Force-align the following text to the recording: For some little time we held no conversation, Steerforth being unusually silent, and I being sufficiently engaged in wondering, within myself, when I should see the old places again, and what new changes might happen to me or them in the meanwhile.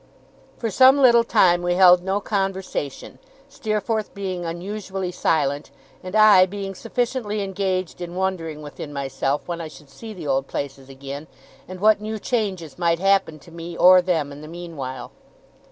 For 0.57 0.71
some 0.71 0.97
little 0.97 1.23
time 1.23 1.61
we 1.61 1.75
held 1.75 2.01
no 2.03 2.19
conversation, 2.19 3.19
Steerforth 3.47 4.15
being 4.15 4.45
unusually 4.45 5.11
silent, 5.11 5.69
and 6.01 6.15
I 6.15 6.47
being 6.47 6.73
sufficiently 6.73 7.43
engaged 7.43 8.01
in 8.01 8.15
wondering, 8.15 8.63
within 8.63 8.91
myself, 8.93 9.47
when 9.47 9.61
I 9.61 9.67
should 9.67 9.91
see 9.91 10.15
the 10.15 10.25
old 10.25 10.47
places 10.47 10.89
again, 10.89 11.27
and 11.67 11.79
what 11.79 12.01
new 12.01 12.17
changes 12.17 12.79
might 12.79 12.97
happen 12.97 13.37
to 13.41 13.51
me 13.51 13.77
or 13.77 14.01
them 14.01 14.31
in 14.31 14.41
the 14.41 14.47
meanwhile. 14.47 15.11